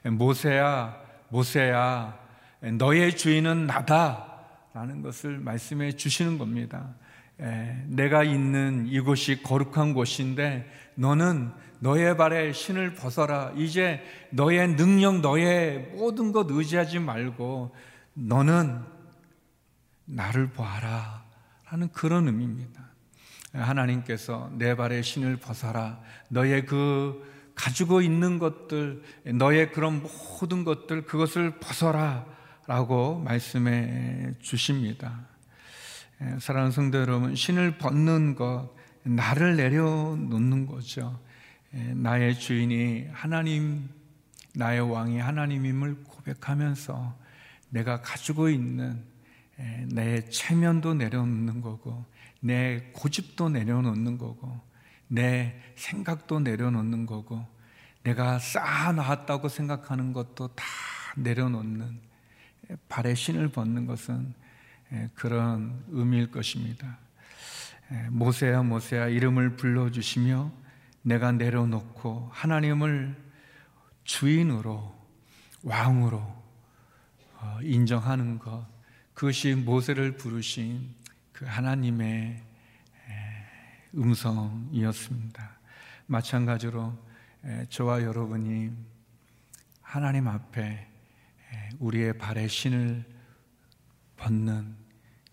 모세야, 0.04 1.02
모세야, 1.30 2.29
너의 2.60 3.16
주인은 3.16 3.66
나다 3.66 4.26
라는 4.72 5.02
것을 5.02 5.38
말씀해 5.38 5.92
주시는 5.92 6.38
겁니다. 6.38 6.94
예, 7.40 7.82
내가 7.86 8.22
있는 8.22 8.86
이곳이 8.86 9.42
거룩한 9.42 9.94
곳인데 9.94 10.70
너는 10.94 11.50
너의 11.80 12.16
발에 12.16 12.52
신을 12.52 12.94
벗어라. 12.94 13.52
이제 13.56 14.02
너의 14.30 14.76
능력, 14.76 15.20
너의 15.20 15.92
모든 15.94 16.32
것 16.32 16.46
의지하지 16.50 16.98
말고 16.98 17.74
너는 18.14 18.80
나를 20.04 20.50
보아라. 20.50 21.24
하는 21.64 21.88
그런 21.92 22.26
의미입니다. 22.26 22.82
하나님께서 23.52 24.50
내 24.54 24.76
발에 24.76 25.02
신을 25.02 25.36
벗어라. 25.36 26.00
너의 26.28 26.66
그 26.66 27.24
가지고 27.54 28.00
있는 28.00 28.38
것들, 28.38 29.02
너의 29.34 29.72
그런 29.72 30.02
모든 30.02 30.64
것들, 30.64 31.04
그것을 31.04 31.58
벗어라. 31.58 32.26
라고 32.70 33.18
말씀해 33.18 34.34
주십니다. 34.38 35.26
사랑하는 36.38 36.70
성도 36.70 36.98
여러분, 36.98 37.34
신을 37.34 37.78
벗는 37.78 38.36
것, 38.36 38.72
나를 39.02 39.56
내려놓는 39.56 40.66
거죠. 40.66 41.18
나의 41.72 42.38
주인이 42.38 43.08
하나님, 43.10 43.88
나의 44.54 44.88
왕이 44.88 45.18
하나님임을 45.18 46.04
고백하면서 46.04 47.18
내가 47.70 48.02
가지고 48.02 48.48
있는 48.48 49.02
내 49.86 50.24
체면도 50.28 50.94
내려놓는 50.94 51.62
거고, 51.62 52.04
내 52.38 52.92
고집도 52.92 53.48
내려놓는 53.48 54.16
거고, 54.16 54.60
내 55.08 55.60
생각도 55.74 56.38
내려놓는 56.38 57.06
거고, 57.06 57.44
내가 58.04 58.38
쌓아놨다고 58.38 59.48
생각하는 59.48 60.12
것도 60.12 60.54
다 60.54 60.64
내려놓는 61.16 62.09
발에 62.88 63.14
신을 63.14 63.48
벗는 63.48 63.86
것은 63.86 64.34
그런 65.14 65.84
의미일 65.88 66.30
것입니다. 66.30 66.98
모세야 68.10 68.62
모세야 68.62 69.08
이름을 69.08 69.56
불러주시며 69.56 70.52
내가 71.02 71.32
내려놓고 71.32 72.28
하나님을 72.32 73.16
주인으로 74.04 74.94
왕으로 75.62 76.18
어, 77.38 77.58
인정하는 77.62 78.38
것 78.38 78.66
그것이 79.14 79.54
모세를 79.54 80.16
부르신 80.16 80.94
그 81.32 81.44
하나님의 81.46 82.42
음성이었습니다. 83.94 85.50
마찬가지로 86.06 86.96
저와 87.70 88.02
여러분이 88.02 88.70
하나님 89.82 90.28
앞에 90.28 90.89
우리의 91.80 92.18
발에 92.18 92.46
신을 92.46 93.04
벗는 94.16 94.76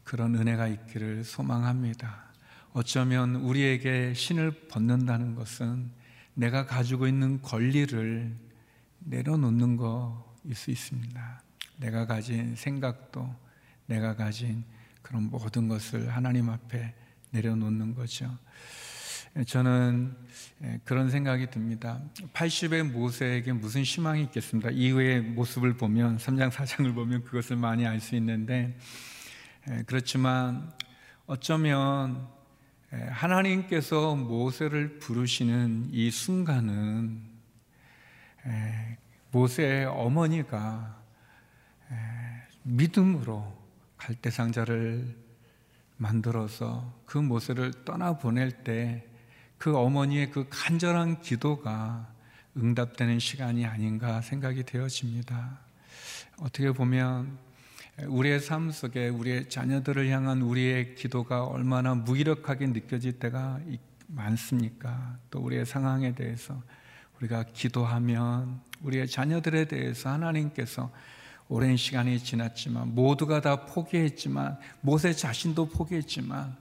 그런 0.03 0.33
은혜가 0.35 0.67
있기를 0.67 1.25
소망합니다. 1.25 2.31
어쩌면 2.71 3.35
우리에게 3.35 4.13
신을 4.13 4.67
벗는다는 4.69 5.35
것은 5.35 5.91
내가 6.33 6.65
가지고 6.65 7.07
있는 7.07 7.41
권리를 7.41 8.33
내려놓는 8.99 9.75
것일 9.75 10.55
수 10.55 10.71
있습니다. 10.71 11.43
내가 11.77 12.05
가진 12.05 12.55
생각도 12.55 13.29
내가 13.85 14.15
가진 14.15 14.63
그런 15.01 15.23
모든 15.23 15.67
것을 15.67 16.15
하나님 16.15 16.49
앞에 16.49 16.95
내려놓는 17.31 17.93
거죠. 17.93 18.37
저는 19.45 20.15
그런 20.83 21.11
생각이 21.11 21.51
듭니다. 21.51 22.01
80의 22.33 22.91
모세에게 22.91 23.53
무슨 23.53 23.83
희망이 23.83 24.23
있겠습니까? 24.23 24.71
이후의 24.71 25.21
모습을 25.21 25.77
보면, 25.77 26.17
3장, 26.17 26.49
4장을 26.49 26.95
보면 26.95 27.23
그것을 27.23 27.55
많이 27.55 27.85
알 27.85 27.99
수 27.99 28.15
있는데, 28.15 28.75
그렇지만 29.85 30.71
어쩌면 31.27 32.27
하나님께서 32.89 34.15
모세를 34.15 34.97
부르시는 34.97 35.89
이 35.91 36.09
순간은 36.09 37.21
모세의 39.31 39.85
어머니가 39.85 40.99
믿음으로 42.63 43.55
갈대상자를 43.97 45.15
만들어서 45.97 47.01
그 47.05 47.17
모세를 47.17 47.85
떠나 47.85 48.17
보낼 48.17 48.63
때 48.63 49.06
그 49.57 49.75
어머니의 49.75 50.31
그 50.31 50.45
간절한 50.49 51.21
기도가 51.21 52.07
응답되는 52.55 53.19
시간이 53.19 53.65
아닌가 53.65 54.21
생각이 54.21 54.63
되어집니다. 54.63 55.59
어떻게 56.39 56.71
보면 56.71 57.37
우리의 58.05 58.39
삶 58.39 58.71
속에 58.71 59.09
우리의 59.09 59.49
자녀들을 59.49 60.09
향한 60.09 60.41
우리의 60.41 60.95
기도가 60.95 61.45
얼마나 61.45 61.95
무기력하게 61.95 62.67
느껴질 62.67 63.19
때가 63.19 63.59
많습니까? 64.07 65.17
또 65.31 65.39
우리의 65.39 65.65
상황에 65.65 66.13
대해서 66.13 66.61
우리가 67.19 67.43
기도하면 67.53 68.61
우리의 68.81 69.07
자녀들에 69.07 69.65
대해서 69.65 70.09
하나님께서 70.09 70.91
오랜 71.49 71.77
시간이 71.77 72.19
지났지만 72.19 72.93
모두가 72.93 73.41
다 73.41 73.65
포기했지만 73.65 74.57
모세 74.81 75.13
자신도 75.13 75.69
포기했지만 75.69 76.55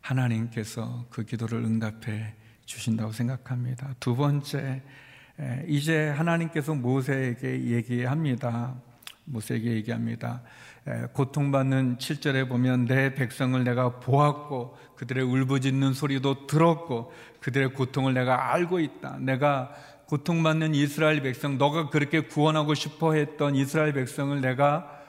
하나님께서 0.00 1.06
그 1.10 1.24
기도를 1.24 1.62
응답해 1.62 2.34
주신다고 2.70 3.10
생각합니다. 3.10 3.94
두 3.98 4.14
번째 4.14 4.80
이제 5.66 6.08
하나님께서 6.10 6.72
모세에게 6.72 7.64
얘기합니다. 7.64 8.76
모세에게 9.24 9.72
얘기합니다. 9.72 10.42
고통받는 11.12 11.98
7절에 11.98 12.48
보면 12.48 12.84
내 12.84 13.12
백성을 13.14 13.62
내가 13.64 13.98
보았고 13.98 14.76
그들의 14.96 15.24
울부짖는 15.24 15.94
소리도 15.94 16.46
들었고 16.46 17.12
그들의 17.40 17.74
고통을 17.74 18.14
내가 18.14 18.52
알고 18.52 18.78
있다. 18.78 19.18
내가 19.18 19.74
고통받는 20.06 20.76
이스라엘 20.76 21.22
백성, 21.22 21.58
너가 21.58 21.90
그렇게 21.90 22.20
구원하고 22.20 22.74
싶어 22.74 23.14
했던 23.14 23.56
이스라엘 23.56 23.92
백성을 23.92 24.40
내가 24.40 24.99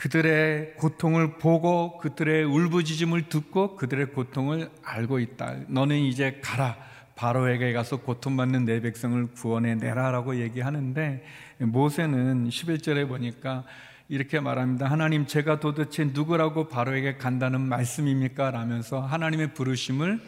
그들의 0.00 0.76
고통을 0.76 1.36
보고 1.36 1.98
그들의 1.98 2.44
울부짖음을 2.44 3.28
듣고 3.28 3.76
그들의 3.76 4.06
고통을 4.12 4.70
알고 4.82 5.18
있다. 5.18 5.56
너는 5.68 5.98
이제 5.98 6.40
가라. 6.42 6.78
바로에게 7.16 7.74
가서 7.74 7.98
고통받는 7.98 8.64
내 8.64 8.80
백성을 8.80 9.26
구원해 9.34 9.74
내라라고 9.74 10.40
얘기하는데 10.40 11.22
모세는 11.58 12.48
11절에 12.48 13.08
보니까 13.08 13.64
이렇게 14.08 14.40
말합니다. 14.40 14.86
하나님 14.86 15.26
제가 15.26 15.60
도대체 15.60 16.04
누구라고 16.04 16.68
바로에게 16.68 17.18
간다는 17.18 17.60
말씀입니까? 17.60 18.52
라면서 18.52 19.00
하나님의 19.02 19.52
부르심을 19.52 20.18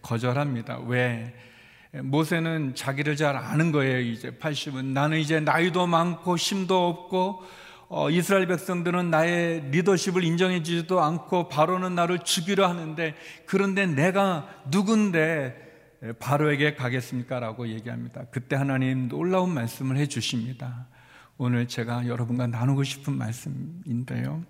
거절합니다. 0.00 0.78
왜? 0.86 1.34
모세는 2.02 2.74
자기를 2.74 3.16
잘 3.16 3.36
아는 3.36 3.72
거예요. 3.72 4.00
이제 4.00 4.30
80은 4.30 4.86
나는 4.86 5.18
이제 5.18 5.38
나이도 5.38 5.86
많고 5.86 6.38
힘도 6.38 6.88
없고 6.88 7.42
어, 7.94 8.08
이스라엘 8.08 8.46
백성들은 8.46 9.10
나의 9.10 9.70
리더십을 9.70 10.24
인정해 10.24 10.62
주지도 10.62 11.02
않고 11.02 11.50
바로는 11.50 11.94
나를 11.94 12.20
죽이려 12.20 12.66
하는데 12.66 13.14
그런데 13.44 13.84
내가 13.84 14.48
누군데 14.70 16.14
바로에게 16.18 16.74
가겠습니까? 16.74 17.38
라고 17.38 17.68
얘기합니다. 17.68 18.24
그때 18.30 18.56
하나님 18.56 19.08
놀라운 19.08 19.52
말씀을 19.52 19.98
해 19.98 20.06
주십니다. 20.06 20.86
오늘 21.36 21.68
제가 21.68 22.06
여러분과 22.06 22.46
나누고 22.46 22.82
싶은 22.82 23.12
말씀인데요. 23.12 24.42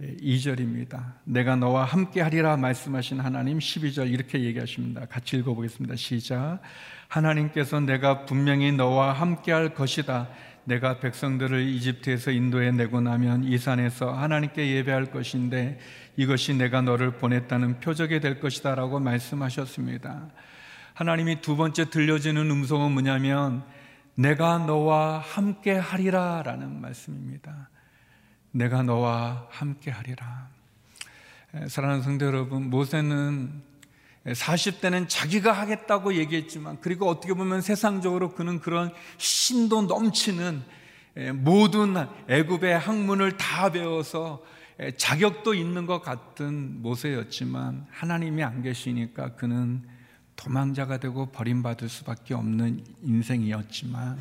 12절입니다. 0.00 1.16
내가 1.24 1.56
너와 1.56 1.84
함께 1.84 2.22
하리라 2.22 2.56
말씀하신 2.56 3.20
하나님 3.20 3.58
12절 3.58 4.10
이렇게 4.10 4.42
얘기하십니다. 4.44 5.04
같이 5.10 5.36
읽어보겠습니다. 5.36 5.96
시작. 5.96 6.60
하나님께서 7.08 7.80
내가 7.80 8.24
분명히 8.24 8.72
너와 8.72 9.12
함께 9.12 9.52
할 9.52 9.74
것이다. 9.74 10.30
내가 10.64 11.00
백성들을 11.00 11.60
이집트에서 11.60 12.30
인도해 12.30 12.70
내고 12.70 13.00
나면 13.00 13.44
이 13.44 13.58
산에서 13.58 14.12
하나님께 14.12 14.76
예배할 14.76 15.06
것인데 15.06 15.78
이것이 16.16 16.54
내가 16.54 16.82
너를 16.82 17.12
보냈다는 17.18 17.80
표적이 17.80 18.20
될 18.20 18.38
것이다 18.38 18.74
라고 18.74 19.00
말씀하셨습니다. 19.00 20.28
하나님이 20.94 21.40
두 21.40 21.56
번째 21.56 21.90
들려지는 21.90 22.50
음성은 22.50 22.92
뭐냐면 22.92 23.64
내가 24.14 24.58
너와 24.58 25.18
함께 25.18 25.72
하리라 25.72 26.42
라는 26.44 26.80
말씀입니다. 26.80 27.70
내가 28.52 28.82
너와 28.82 29.48
함께 29.50 29.90
하리라. 29.90 30.48
사랑하는 31.68 32.02
성도 32.02 32.26
여러분, 32.26 32.70
모세는 32.70 33.71
40대는 34.26 35.06
자기가 35.08 35.52
하겠다고 35.52 36.14
얘기했지만, 36.14 36.78
그리고 36.80 37.08
어떻게 37.08 37.34
보면 37.34 37.60
세상적으로 37.60 38.34
그는 38.34 38.60
그런 38.60 38.92
신도 39.18 39.82
넘치는 39.82 40.62
모든 41.34 41.94
애굽의 42.28 42.78
학문을 42.78 43.36
다 43.36 43.70
배워서 43.70 44.42
자격도 44.96 45.54
있는 45.54 45.86
것 45.86 46.02
같은 46.02 46.82
모세였지만, 46.82 47.86
하나님이 47.90 48.42
안 48.42 48.62
계시니까 48.62 49.34
그는 49.34 49.82
도망자가 50.36 50.98
되고 50.98 51.26
버림받을 51.26 51.88
수밖에 51.88 52.34
없는 52.34 52.84
인생이었지만 53.02 54.18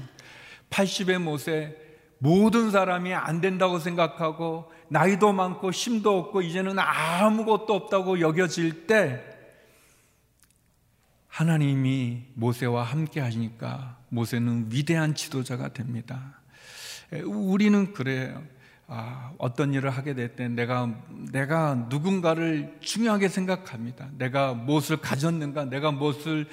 80의 0.69 1.17
모세 1.19 1.75
모든 2.19 2.69
사람이 2.69 3.13
안 3.13 3.41
된다고 3.41 3.79
생각하고 3.79 4.71
나이도 4.89 5.33
많고 5.33 5.71
힘도 5.71 6.19
없고 6.19 6.43
이제는 6.43 6.77
아무것도 6.77 7.73
없다고 7.73 8.19
여겨질 8.19 8.85
때 8.85 9.30
하나님이 11.31 12.25
모세와 12.33 12.83
함께 12.83 13.21
하시니까 13.21 13.97
모세는 14.09 14.67
위대한 14.69 15.15
지도자가 15.15 15.69
됩니다. 15.69 16.41
우리는 17.25 17.93
그래요. 17.93 18.43
아, 18.87 19.31
어떤 19.37 19.73
일을 19.73 19.89
하게 19.91 20.13
될 20.13 20.35
때 20.35 20.49
내가 20.49 20.93
내가 21.31 21.87
누군가를 21.89 22.75
중요하게 22.81 23.29
생각합니다. 23.29 24.09
내가 24.17 24.53
무엇을 24.53 24.97
가졌는가, 24.97 25.65
내가 25.65 25.91
무엇을 25.91 26.47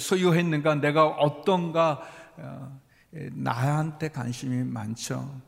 소유했는가, 0.00 0.74
내가 0.76 1.06
어떤가 1.06 2.02
어, 2.36 2.76
나한테 3.12 4.08
관심이 4.08 4.64
많죠. 4.64 5.40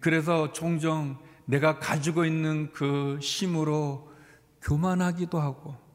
그래서 0.00 0.50
종종 0.54 1.18
내가 1.44 1.78
가지고 1.78 2.24
있는 2.24 2.72
그 2.72 3.18
힘으로 3.20 4.10
교만하기도 4.62 5.38
하고 5.38 5.85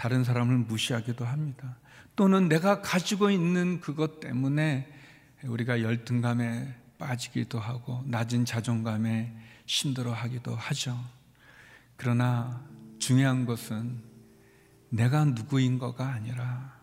다른 0.00 0.24
사람을 0.24 0.56
무시하기도 0.56 1.26
합니다. 1.26 1.76
또는 2.16 2.48
내가 2.48 2.80
가지고 2.80 3.28
있는 3.28 3.80
그것 3.80 4.18
때문에 4.18 4.90
우리가 5.44 5.82
열등감에 5.82 6.74
빠지기도 6.96 7.60
하고 7.60 8.02
낮은 8.06 8.46
자존감에 8.46 9.30
힘들어 9.66 10.14
하기도 10.14 10.54
하죠. 10.56 10.98
그러나 11.98 12.64
중요한 12.98 13.44
것은 13.44 14.02
내가 14.88 15.26
누구인 15.26 15.78
거가 15.78 16.08
아니라 16.08 16.80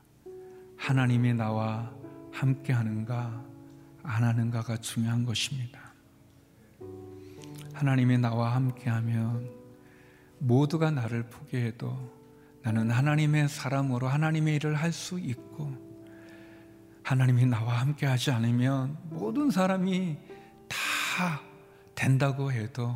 하나님이 0.77 1.33
나와 1.33 1.91
함께 2.31 2.71
하는가 2.71 3.43
안 4.03 4.23
하는가가 4.25 4.77
중요한 4.77 5.25
것입니다. 5.25 5.91
하나님이 7.73 8.19
나와 8.19 8.53
함께 8.53 8.91
하면 8.91 9.49
모두가 10.37 10.91
나를 10.91 11.23
포기해도 11.31 12.16
나는 12.67 12.91
하나님의 12.91 13.47
사람으로 13.47 14.09
하나님의 14.09 14.55
일을 14.55 14.75
할 14.75 14.91
수 14.91 15.17
있고 15.17 15.71
하나님이 17.01 17.45
나와 17.45 17.79
함께 17.79 18.05
하지 18.05 18.29
않으면 18.31 18.97
모든 19.09 19.49
사람이 19.49 20.17
다 20.67 21.39
된다고 21.95 22.51
해도 22.51 22.93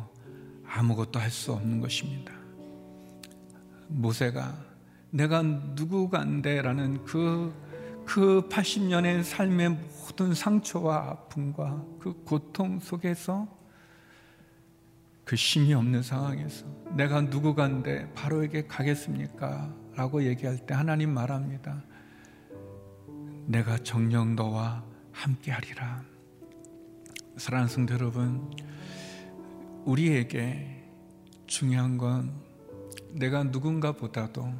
아무것도 0.68 1.18
할 1.18 1.30
수 1.30 1.54
없는 1.54 1.80
것입니다. 1.80 2.34
모세가 3.88 4.54
내가 5.08 5.40
누구간데라는 5.40 7.04
그, 7.06 7.54
그 8.04 8.46
80년의 8.50 9.24
삶의 9.24 9.70
모든 9.70 10.34
상처와 10.34 10.96
아픔과 11.12 11.82
그 11.98 12.12
고통 12.26 12.78
속에서 12.78 13.48
그 15.24 15.36
힘이 15.36 15.74
없는 15.74 16.02
상황에서 16.02 16.66
내가 16.94 17.20
누구간데 17.22 18.12
바로에게 18.14 18.66
가겠습니까? 18.66 19.74
라고 19.94 20.24
얘기할 20.24 20.58
때 20.66 20.74
하나님 20.74 21.12
말합니다. 21.14 21.82
내가 23.46 23.78
정령 23.78 24.36
너와 24.36 24.84
함께 25.12 25.50
하리라. 25.50 26.02
사랑하는 27.36 27.68
성도 27.68 27.94
여러분, 27.94 28.50
우리에게 29.84 30.84
중요한 31.46 31.98
건 31.98 32.32
내가 33.10 33.44
누군가 33.44 33.92
보다도 33.92 34.52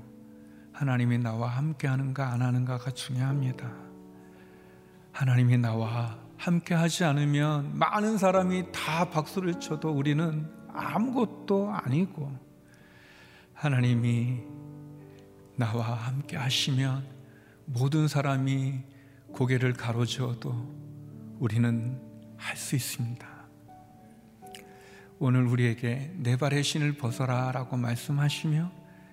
하나님이 0.72 1.18
나와 1.18 1.48
함께 1.48 1.86
하는가 1.86 2.32
안 2.32 2.42
하는가가 2.42 2.90
중요합니다. 2.90 3.72
하나님이 5.12 5.58
나와 5.58 6.18
함께 6.42 6.74
하지 6.74 7.04
않으면 7.04 7.78
많은 7.78 8.18
사람이 8.18 8.72
다 8.72 9.08
박수를 9.08 9.60
쳐도 9.60 9.92
우리는 9.92 10.50
아무것도 10.72 11.72
아니고 11.72 12.36
하나님이 13.54 14.40
나와 15.54 15.94
함께 15.94 16.36
하시면 16.36 17.06
모든 17.66 18.08
사람이 18.08 18.80
고개를 19.30 19.74
가로저어도 19.74 21.36
우리는 21.38 22.00
할 22.36 22.56
수 22.56 22.74
있습니다. 22.74 23.24
오늘 25.20 25.46
우리에게 25.46 26.12
내 26.16 26.36
발의 26.36 26.64
신을 26.64 26.94
벗어라 26.94 27.52
라고 27.52 27.76
말씀하시며 27.76 28.68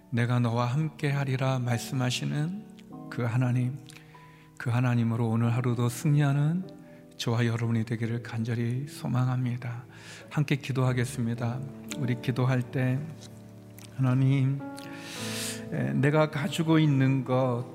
내가 0.09 0.39
너와 0.39 0.65
함께 0.65 1.11
하리라 1.11 1.59
말씀하시는 1.59 2.65
그 3.11 3.21
하나님, 3.21 3.77
그 4.57 4.71
하나님으로 4.71 5.29
오늘 5.29 5.53
하루도 5.53 5.89
승리하는 5.89 6.78
저와 7.19 7.45
여러분이 7.45 7.83
되기를 7.83 8.23
간절히 8.23 8.87
소망합니다. 8.87 9.83
함께 10.29 10.55
기도하겠습니다. 10.55 11.59
우리 11.97 12.21
기도할 12.21 12.61
때 12.61 12.97
하나님, 13.97 14.57
내가 15.95 16.31
가지고 16.31 16.79
있는 16.79 17.25
것, 17.25 17.65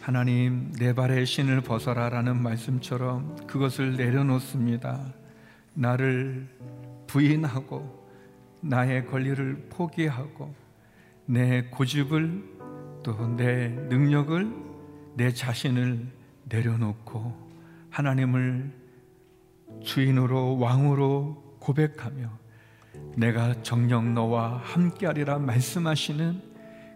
하나님 0.00 0.72
내 0.72 0.92
발의 0.92 1.26
신을 1.26 1.60
벗어라라는 1.60 2.42
말씀처럼 2.42 3.46
그것을 3.46 3.96
내려놓습니다. 3.96 5.14
나를 5.74 6.48
부인하고 7.06 8.08
나의 8.62 9.06
권리를 9.06 9.68
포기하고 9.70 10.52
내 11.26 11.62
고집을 11.70 12.50
또 13.04 13.28
내 13.36 13.68
능력을 13.68 14.52
내 15.14 15.32
자신을 15.32 16.08
내려놓고 16.46 17.51
하나님을 17.92 18.72
주인으로 19.82 20.58
왕으로 20.58 21.58
고백하며 21.60 22.30
내가 23.16 23.54
정녕 23.62 24.14
너와 24.14 24.60
함께하리라 24.64 25.38
말씀하시는 25.38 26.42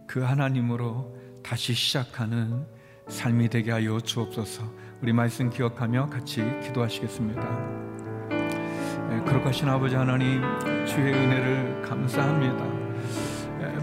그 0.06 0.20
하나님으로 0.20 1.14
다시 1.42 1.74
시작하는 1.74 2.66
삶이 3.08 3.50
되게 3.50 3.70
하여 3.70 4.00
주옵소서. 4.00 4.64
우리 5.02 5.12
말씀 5.12 5.50
기억하며 5.50 6.08
같이 6.08 6.42
기도하시겠습니다. 6.62 7.42
네, 8.30 9.22
그렇하신 9.24 9.68
아버지 9.68 9.94
하나님 9.94 10.42
주의 10.86 11.12
은혜를 11.12 11.82
감사합니다. 11.82 12.86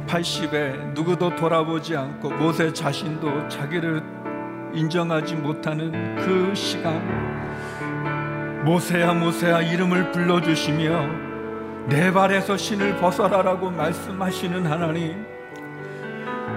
80에 0.08 0.93
누구도 0.93 1.36
돌아보지 1.36 1.95
않고 1.95 2.32
모세 2.32 2.73
자신도 2.73 3.47
자기를 3.47 4.12
인정하지 4.73 5.36
못하는 5.36 5.91
그 6.17 6.53
시간 6.55 7.01
모세야 8.65 9.13
모세야 9.13 9.62
이름을 9.62 10.12
불러주시며 10.12 11.07
내 11.89 12.12
발에서 12.12 12.55
신을 12.57 12.97
벗어라라고 12.97 13.69
말씀하시는 13.71 14.65
하나님 14.65 15.25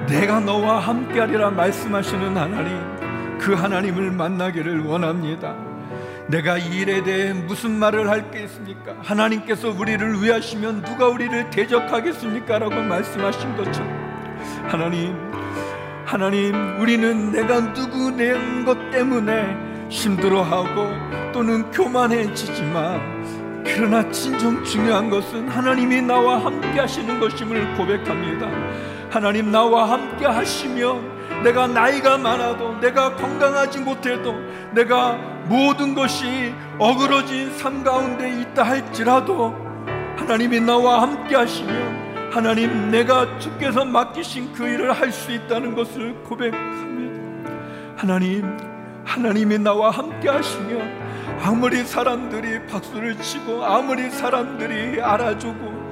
내가 0.08 0.40
너와 0.40 0.78
함께하리라 0.78 1.50
말씀하시는 1.50 2.36
하나님 2.36 3.38
그 3.38 3.54
하나님을 3.54 4.12
만나기를 4.12 4.84
원합니다 4.84 5.54
내가 6.28 6.56
이 6.58 6.78
일에 6.78 7.02
대해 7.02 7.32
무슨 7.32 7.72
말을 7.72 8.08
할 8.08 8.30
게 8.30 8.42
있습니까? 8.44 8.94
하나님께서 9.00 9.70
우리를 9.70 10.22
위하시면 10.22 10.82
누가 10.82 11.06
우리를 11.08 11.50
대적하겠습니까? 11.50 12.58
라고 12.58 12.74
말씀하신 12.82 13.56
것처럼 13.56 13.88
하나님 14.66 15.25
하나님 16.06 16.54
우리는 16.80 17.32
내가 17.32 17.72
누구 17.72 18.12
낸것 18.12 18.92
때문에 18.92 19.88
힘들어하고 19.88 21.32
또는 21.32 21.68
교만해지지만 21.72 23.64
그러나 23.64 24.08
진정 24.12 24.62
중요한 24.62 25.10
것은 25.10 25.48
하나님이 25.48 26.02
나와 26.02 26.44
함께 26.44 26.78
하시는 26.78 27.18
것임을 27.18 27.74
고백합니다. 27.76 28.48
하나님 29.10 29.50
나와 29.50 29.90
함께 29.90 30.26
하시면 30.26 31.42
내가 31.42 31.66
나이가 31.66 32.16
많아도 32.16 32.78
내가 32.78 33.16
건강하지 33.16 33.80
못해도 33.80 34.32
내가 34.74 35.14
모든 35.46 35.92
것이 35.92 36.54
어그러진 36.78 37.50
삶 37.58 37.82
가운데 37.82 38.30
있다 38.42 38.62
할지라도 38.62 39.56
하나님이 40.16 40.60
나와 40.60 41.02
함께 41.02 41.34
하시면 41.34 42.05
하나님 42.36 42.90
내가 42.90 43.38
주께서 43.38 43.82
맡기신 43.82 44.52
그 44.52 44.68
일을 44.68 44.92
할 44.92 45.10
수 45.10 45.32
있다는 45.32 45.74
것을 45.74 46.12
고백합니다 46.22 47.50
하나님 47.96 48.58
하나님이 49.06 49.58
나와 49.58 49.88
함께 49.88 50.28
하시면 50.28 51.40
아무리 51.42 51.82
사람들이 51.82 52.66
박수를 52.66 53.16
치고 53.22 53.64
아무리 53.64 54.10
사람들이 54.10 55.00
알아주고 55.00 55.86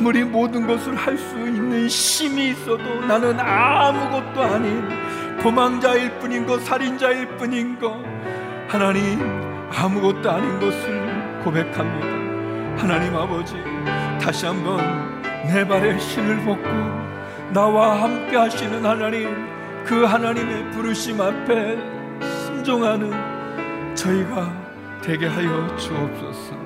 아무리 0.00 0.24
모든 0.24 0.66
것을 0.66 0.96
할 0.96 1.16
수 1.16 1.38
있는 1.38 1.86
힘이 1.86 2.48
있어도 2.50 2.82
나는 3.06 3.38
아무것도 3.38 4.42
아닌 4.42 4.82
도망자일 5.40 6.18
뿐인 6.18 6.44
것, 6.44 6.60
살인자일 6.64 7.36
뿐인 7.36 7.78
것, 7.78 7.94
하나님 8.66 9.20
아무것도 9.70 10.28
아닌 10.28 10.58
것을 10.58 11.40
고백합니다. 11.44 12.82
하나님 12.82 13.14
아버지, 13.14 13.54
다시 14.24 14.46
한번 14.46 14.78
내 15.46 15.68
발에 15.68 15.98
신을 15.98 16.46
벗고 16.46 16.64
나와 17.52 18.02
함께 18.02 18.34
하시는 18.38 18.82
하나님, 18.82 19.28
그 19.84 20.04
하나님의 20.04 20.70
부르심 20.70 21.20
앞에 21.20 21.76
순종하는 22.46 23.94
저희가 23.94 25.00
되게 25.02 25.26
하여 25.26 25.76
주옵소서. 25.76 26.56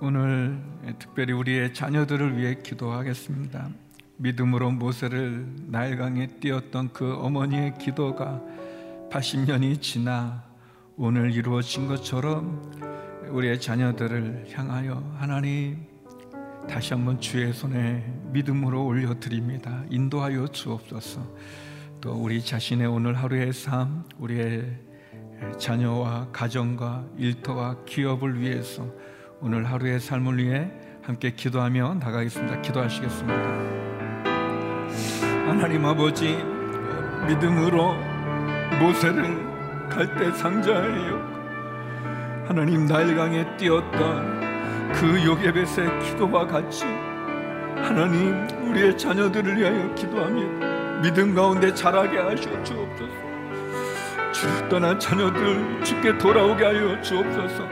오늘 0.00 0.58
특별히 0.98 1.32
우리의 1.32 1.72
자녀들을 1.72 2.36
위해 2.36 2.56
기도하겠습니다. 2.60 3.68
믿음으로 4.16 4.72
모세를 4.72 5.46
나일강에 5.68 6.26
띄었던 6.40 6.90
그 6.92 7.14
어머니의 7.14 7.74
기도가 7.78 8.42
80년이 9.12 9.80
지나 9.80 10.49
오늘 11.02 11.32
이루어진 11.32 11.88
것처럼 11.88 12.60
우리의 13.30 13.58
자녀들을 13.58 14.48
향하여 14.52 15.02
하나님 15.16 15.78
다시 16.68 16.92
한번 16.92 17.18
주의 17.18 17.54
손에 17.54 18.04
믿음으로 18.32 18.84
올려드립니다. 18.84 19.82
인도하여 19.88 20.48
주옵소서. 20.48 21.22
또 22.02 22.12
우리 22.12 22.44
자신의 22.44 22.86
오늘 22.86 23.14
하루의 23.14 23.54
삶, 23.54 24.04
우리의 24.18 24.76
자녀와 25.56 26.28
가정과 26.32 27.06
일터와 27.16 27.84
기업을 27.86 28.38
위해서 28.38 28.86
오늘 29.40 29.64
하루의 29.64 30.00
삶을 30.00 30.36
위해 30.36 30.70
함께 31.00 31.30
기도하며 31.30 31.94
나가겠습니다. 31.94 32.60
기도하시겠습니다. 32.60 33.34
하나님 35.46 35.82
아버지 35.86 36.36
믿음으로 37.26 37.94
모세를 38.78 39.49
갈대 39.90 40.32
상자예요. 40.32 41.30
하나님 42.46 42.86
나일강에 42.86 43.56
띄었던 43.56 44.92
그 44.94 45.24
요게벳의 45.24 45.98
기도와 46.02 46.46
같이 46.46 46.84
하나님 47.76 48.46
우리의 48.62 48.96
자녀들을 48.96 49.56
위하여 49.58 49.94
기도합니다. 49.94 51.00
믿음 51.02 51.34
가운데 51.34 51.72
자라게 51.74 52.18
하시어 52.18 52.62
주옵소서. 52.62 53.12
주 54.32 54.68
떠난 54.68 54.98
자녀들 54.98 55.82
주께 55.84 56.16
돌아오게 56.16 56.64
하여 56.64 57.00
주옵소서. 57.02 57.68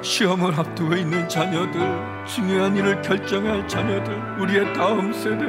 시험을 0.00 0.54
앞두고 0.54 0.94
있는 0.94 1.28
자녀들, 1.28 1.80
중요한 2.24 2.76
일을 2.76 3.02
결정할 3.02 3.66
자녀들, 3.66 4.14
우리의 4.38 4.72
다음 4.72 5.12
세대, 5.12 5.44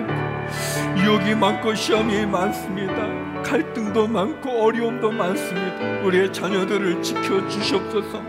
유혹이 0.97 1.35
많고 1.35 1.75
시험이 1.75 2.25
많습니다. 2.25 3.28
갈등도 3.49 4.07
많고 4.07 4.63
어려움도 4.63 5.11
많습니다. 5.11 6.03
우리의 6.05 6.31
자녀들을 6.31 7.01
지켜 7.01 7.47
주시옵소서. 7.47 8.21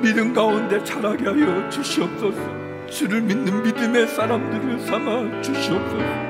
믿음 0.00 0.32
가운데 0.32 0.82
자라게 0.82 1.26
하여 1.26 1.68
주시옵소서. 1.68 2.40
주를 2.88 3.20
믿는 3.20 3.62
믿음의 3.62 4.06
사람들을 4.08 4.80
삼아 4.80 5.42
주시옵소서. 5.42 6.26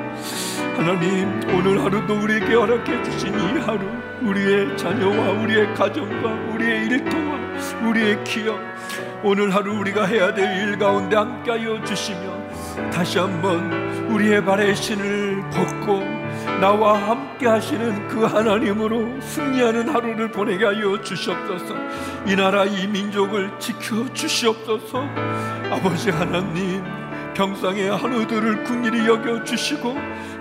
하나님 0.77 1.41
오늘 1.55 1.81
하루도 1.85 2.19
우리에게 2.19 2.55
허락해 2.55 3.03
주신 3.05 3.33
이 3.33 3.61
하루 3.61 3.87
우리의 4.23 4.77
자녀와 4.77 5.43
우리의 5.43 5.75
가정과 5.75 6.53
우리의 6.53 6.87
일터와 6.87 7.39
우리의 7.89 8.25
기업 8.25 8.59
오늘 9.23 9.55
하루 9.55 9.79
우리가 9.79 10.05
해야 10.05 10.35
될 10.35 10.47
일 10.57 10.79
가운데 10.79 11.17
함께하여 11.17 11.85
주시며 11.85 12.91
다시 12.91 13.19
한번 13.19 13.73
우리의 14.11 14.45
발에 14.45 14.75
신을 14.75 15.43
벗고 15.51 16.16
나와 16.61 16.95
함께 17.11 17.47
하시는 17.47 18.09
그 18.09 18.25
하나님으로 18.25 19.21
승리하는 19.21 19.89
하루를 19.91 20.31
보내게 20.31 20.65
하여 20.65 21.01
주시옵소서. 21.03 21.75
이 22.27 22.35
나라 22.35 22.65
이 22.65 22.87
민족을 22.87 23.51
지켜 23.59 24.11
주시옵소서. 24.15 25.03
아버지 25.71 26.11
하나님 26.11 26.83
병상의 27.35 27.91
한우들을 27.91 28.65
궁일이 28.65 29.07
여겨 29.07 29.45
주시고 29.45 29.95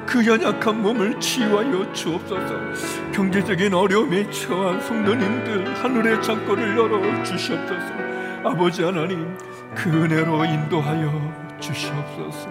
그 0.05 0.25
연약한 0.25 0.81
몸을 0.81 1.19
치유하여 1.19 1.91
주옵소서. 1.91 3.11
경제적인 3.11 3.73
어려움에 3.73 4.29
처한 4.29 4.79
성도님들 4.79 5.75
하늘의 5.83 6.21
창고를 6.21 6.77
열어 6.77 7.23
주시옵소서. 7.23 7.93
아버지 8.45 8.83
하나님 8.83 9.37
그 9.75 9.89
은혜로 9.89 10.45
인도하여 10.45 11.57
주시옵소서. 11.59 12.47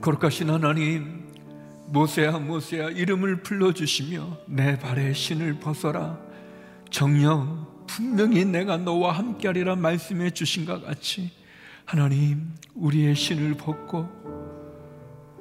거룩하신 0.00 0.50
하나님 0.50 1.19
모세야 1.90 2.38
모세야 2.38 2.90
이름을 2.90 3.42
불러주시며 3.42 4.38
내 4.46 4.78
발에 4.78 5.12
신을 5.12 5.58
벗어라. 5.58 6.18
정령 6.90 7.66
분명히 7.86 8.44
내가 8.44 8.76
너와 8.76 9.12
함께하리라 9.12 9.74
말씀해 9.74 10.30
주신 10.30 10.64
것 10.64 10.84
같이 10.84 11.32
하나님 11.84 12.54
우리의 12.74 13.16
신을 13.16 13.54
벗고 13.54 14.08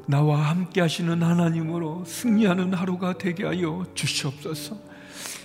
나와 0.07 0.49
함께 0.49 0.81
하시는 0.81 1.21
하나님으로 1.21 2.03
승리하는 2.05 2.73
하루가 2.73 3.15
되게 3.19 3.45
하여 3.45 3.85
주시옵소서. 3.93 4.75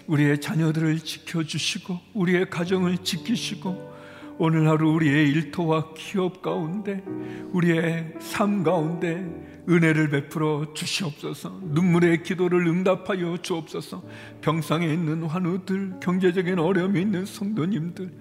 우리의 0.07 0.41
자녀들을 0.41 1.01
지켜주시고 1.01 2.01
우리의 2.15 2.49
가정을 2.49 2.99
지키시고 2.99 3.94
오늘 4.37 4.69
하루 4.69 4.91
우리의 4.95 5.29
일터와 5.31 5.95
기업 5.95 6.43
가운데 6.43 7.05
우리의 7.53 8.15
삶 8.19 8.65
가운데 8.65 9.25
은혜를 9.69 10.11
베풀어 10.11 10.75
주시옵소서. 10.75 11.61
눈물의 11.63 12.23
기도를 12.23 12.67
응답하여 12.67 13.39
주옵소서. 13.39 14.03
병상에 14.41 14.87
있는 14.87 15.23
환우들 15.23 16.01
경제적인 16.01 16.59
어려움이 16.59 17.01
있는 17.01 17.25
성도님들 17.25 18.13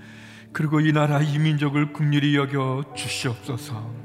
그리고 0.51 0.79
이 0.79 0.93
나라 0.93 1.21
이 1.21 1.39
민족을 1.39 1.93
긍휼히 1.93 2.35
여겨 2.35 2.93
주시옵소서. 2.95 4.03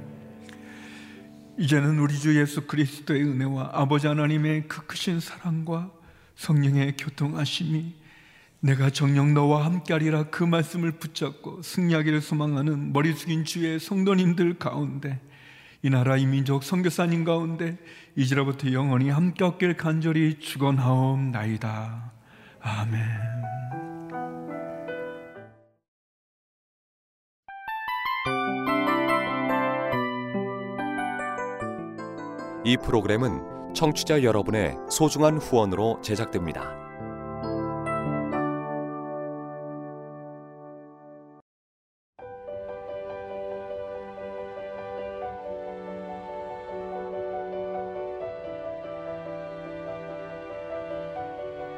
이제는 1.59 1.99
우리 1.99 2.15
주 2.19 2.39
예수 2.41 2.67
그리스도의 2.67 3.23
은혜와 3.23 3.71
아버지 3.75 4.07
하나님의 4.07 4.69
그 4.69 4.87
크신 4.87 5.21
사랑과 5.21 5.91
성령의 6.37 6.97
교통하심이 6.97 7.95
내가 8.61 8.91
정녕 8.91 9.35
너와 9.35 9.65
함께하리라 9.67 10.31
그 10.31 10.43
말씀을 10.43 10.93
붙잡고 10.93 11.63
승리하기를 11.63 12.21
소망하는 12.21 12.93
머리 12.93 13.13
숙인 13.13 13.45
주의 13.45 13.79
성도님들 13.79 14.59
가운데 14.59 15.21
이 15.83 15.91
나라 15.91 16.17
이 16.17 16.27
민족 16.27 16.65
선교사님 16.65 17.23
가운데 17.23 17.79
이제로부터 18.17 18.73
영원히 18.73 19.11
함께 19.11 19.45
얻길 19.45 19.77
간절히 19.77 20.41
축원하옵나이다. 20.41 22.13
아멘. 22.61 23.01
이 32.65 32.77
프로그램은 32.77 33.73
청취자 33.73 34.25
여러분의 34.25 34.75
소중한 34.91 35.39
후원으로 35.39 36.01
제작됩니다. 36.03 36.88